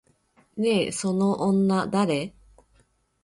[0.57, 2.33] ねえ、その女誰？